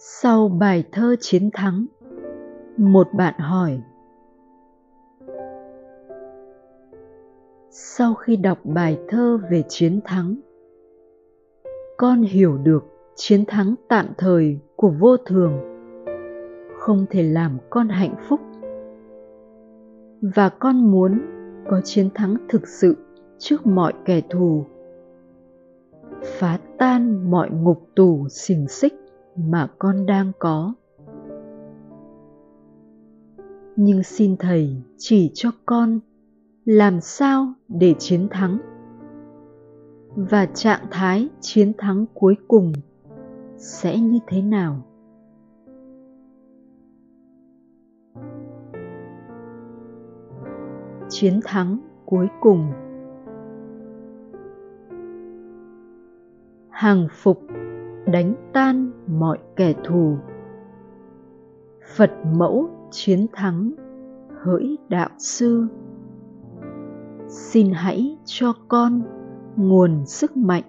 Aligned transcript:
sau 0.00 0.48
bài 0.48 0.84
thơ 0.92 1.16
chiến 1.20 1.50
thắng, 1.52 1.86
một 2.76 3.08
bạn 3.12 3.34
hỏi, 3.38 3.80
sau 7.70 8.14
khi 8.14 8.36
đọc 8.36 8.58
bài 8.64 8.98
thơ 9.08 9.38
về 9.50 9.62
chiến 9.68 10.00
thắng, 10.04 10.36
con 11.96 12.22
hiểu 12.22 12.58
được 12.58 12.84
chiến 13.14 13.44
thắng 13.46 13.74
tạm 13.88 14.06
thời 14.18 14.58
của 14.76 14.90
vô 14.90 15.16
thường 15.16 15.52
không 16.78 17.06
thể 17.10 17.22
làm 17.22 17.58
con 17.70 17.88
hạnh 17.88 18.14
phúc. 18.28 18.40
Và 20.22 20.48
con 20.48 20.90
muốn 20.90 21.20
có 21.70 21.80
chiến 21.84 22.08
thắng 22.14 22.36
thực 22.48 22.68
sự 22.68 22.96
trước 23.38 23.66
mọi 23.66 23.92
kẻ 24.04 24.20
thù, 24.30 24.64
phá 26.22 26.58
tan 26.78 27.30
mọi 27.30 27.50
ngục 27.50 27.88
tù 27.96 28.28
xiềng 28.28 28.68
xích 28.68 28.94
mà 29.46 29.68
con 29.78 30.06
đang 30.06 30.32
có. 30.38 30.74
Nhưng 33.76 34.02
xin 34.02 34.36
thầy 34.36 34.82
chỉ 34.96 35.30
cho 35.34 35.50
con 35.66 36.00
làm 36.64 37.00
sao 37.00 37.52
để 37.68 37.94
chiến 37.98 38.28
thắng. 38.30 38.58
Và 40.16 40.46
trạng 40.46 40.86
thái 40.90 41.28
chiến 41.40 41.72
thắng 41.78 42.06
cuối 42.14 42.36
cùng 42.48 42.72
sẽ 43.56 43.98
như 43.98 44.18
thế 44.26 44.42
nào? 44.42 44.82
Chiến 51.08 51.40
thắng 51.44 51.78
cuối 52.06 52.28
cùng. 52.40 52.72
Hàng 56.70 57.08
phục 57.10 57.42
đánh 58.12 58.34
tan 58.52 58.90
mọi 59.06 59.38
kẻ 59.56 59.74
thù. 59.84 60.16
Phật 61.96 62.10
mẫu 62.36 62.68
chiến 62.90 63.26
thắng 63.32 63.72
hỡi 64.42 64.78
đạo 64.88 65.08
sư. 65.18 65.66
Xin 67.28 67.70
hãy 67.72 68.18
cho 68.24 68.52
con 68.68 69.02
nguồn 69.56 70.06
sức 70.06 70.36
mạnh. 70.36 70.62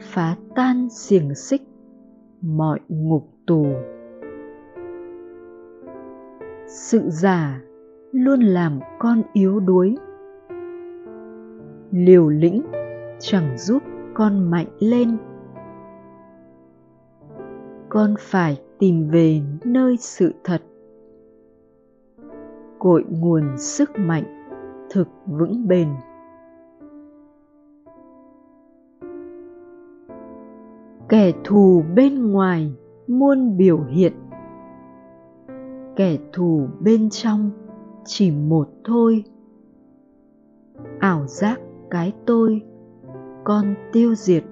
Phá 0.00 0.36
tan 0.54 0.88
xiềng 0.90 1.34
xích 1.34 1.62
mọi 2.40 2.80
ngục 2.88 3.28
tù. 3.46 3.66
Sự 6.66 7.02
giả 7.08 7.60
luôn 8.12 8.40
làm 8.40 8.80
con 8.98 9.22
yếu 9.32 9.60
đuối. 9.60 9.96
Liều 11.90 12.28
lĩnh 12.28 12.62
chẳng 13.18 13.58
giúp 13.58 13.82
con 14.14 14.50
mạnh 14.50 14.66
lên 14.78 15.16
con 17.94 18.14
phải 18.18 18.60
tìm 18.78 19.08
về 19.08 19.40
nơi 19.64 19.96
sự 19.96 20.34
thật. 20.44 20.62
Cội 22.78 23.04
nguồn 23.10 23.58
sức 23.58 23.90
mạnh, 23.98 24.24
thực 24.90 25.08
vững 25.26 25.68
bền. 25.68 25.88
Kẻ 31.08 31.32
thù 31.44 31.82
bên 31.94 32.32
ngoài 32.32 32.72
muôn 33.06 33.56
biểu 33.56 33.84
hiện. 33.84 34.12
Kẻ 35.96 36.16
thù 36.32 36.68
bên 36.80 37.10
trong 37.10 37.50
chỉ 38.04 38.30
một 38.30 38.68
thôi. 38.84 39.24
Ảo 40.98 41.26
giác 41.26 41.60
cái 41.90 42.12
tôi, 42.26 42.62
con 43.44 43.74
tiêu 43.92 44.14
diệt. 44.14 44.44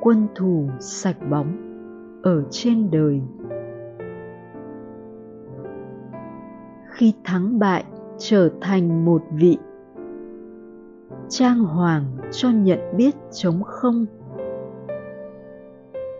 Quân 0.00 0.26
thù 0.34 0.68
sạch 0.80 1.16
bóng 1.30 1.63
ở 2.24 2.42
trên 2.50 2.90
đời. 2.90 3.20
Khi 6.90 7.14
thắng 7.24 7.58
bại, 7.58 7.84
trở 8.18 8.50
thành 8.60 9.04
một 9.04 9.22
vị 9.30 9.58
trang 11.28 11.58
hoàng 11.58 12.04
cho 12.30 12.50
nhận 12.50 12.78
biết 12.96 13.14
chống 13.32 13.62
không, 13.62 14.06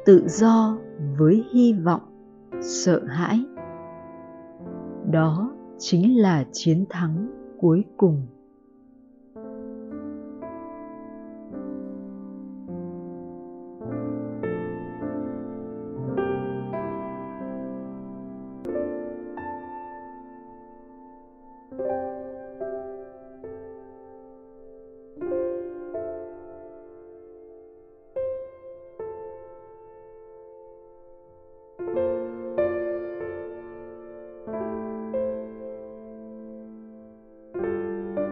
tự 0.07 0.23
do 0.27 0.79
với 1.19 1.45
hy 1.53 1.73
vọng, 1.73 2.01
sợ 2.61 3.01
hãi. 3.07 3.45
Đó 5.11 5.55
chính 5.79 6.21
là 6.21 6.45
chiến 6.53 6.85
thắng 6.91 7.31
cuối 7.61 7.85
cùng. 7.97 8.27